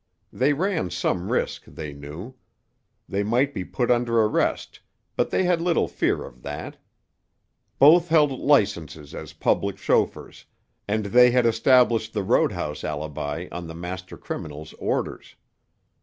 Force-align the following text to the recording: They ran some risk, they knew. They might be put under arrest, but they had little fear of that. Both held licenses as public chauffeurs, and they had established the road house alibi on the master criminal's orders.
They 0.33 0.51
ran 0.53 0.89
some 0.89 1.31
risk, 1.31 1.65
they 1.65 1.93
knew. 1.93 2.33
They 3.07 3.21
might 3.21 3.53
be 3.53 3.63
put 3.63 3.91
under 3.91 4.19
arrest, 4.19 4.79
but 5.15 5.29
they 5.29 5.43
had 5.43 5.61
little 5.61 5.87
fear 5.87 6.23
of 6.23 6.41
that. 6.41 6.77
Both 7.77 8.07
held 8.09 8.31
licenses 8.31 9.13
as 9.13 9.33
public 9.33 9.77
chauffeurs, 9.77 10.45
and 10.87 11.05
they 11.05 11.29
had 11.29 11.45
established 11.45 12.13
the 12.13 12.23
road 12.23 12.51
house 12.51 12.83
alibi 12.83 13.47
on 13.51 13.67
the 13.67 13.75
master 13.75 14.17
criminal's 14.17 14.73
orders. 14.79 15.35